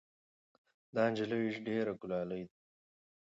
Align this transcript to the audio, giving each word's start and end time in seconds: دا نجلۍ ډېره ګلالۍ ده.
دا 0.95 1.03
نجلۍ 1.11 1.43
ډېره 1.65 1.93
ګلالۍ 2.01 2.43
ده. 2.49 2.55